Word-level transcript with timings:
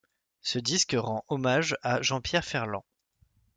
Ce 0.41 0.57
disque 0.57 0.95
rend 0.97 1.23
hommage 1.29 1.77
à 1.83 2.01
Jean-Pierre 2.01 2.43
Ferland. 2.43 2.81